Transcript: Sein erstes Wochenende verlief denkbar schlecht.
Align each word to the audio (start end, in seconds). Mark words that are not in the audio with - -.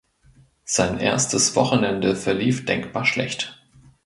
Sein 0.65 0.97
erstes 0.99 1.55
Wochenende 1.55 2.15
verlief 2.15 2.65
denkbar 2.65 3.05
schlecht. 3.05 3.61